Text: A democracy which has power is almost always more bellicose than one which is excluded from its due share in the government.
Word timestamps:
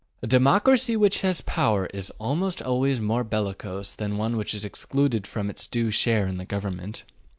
A 0.23 0.25
democracy 0.25 0.97
which 0.97 1.21
has 1.21 1.41
power 1.41 1.85
is 1.93 2.09
almost 2.19 2.59
always 2.59 2.99
more 2.99 3.23
bellicose 3.23 3.93
than 3.93 4.17
one 4.17 4.35
which 4.35 4.55
is 4.55 4.65
excluded 4.65 5.27
from 5.27 5.47
its 5.47 5.67
due 5.67 5.91
share 5.91 6.25
in 6.25 6.37
the 6.37 6.43
government. 6.45 7.03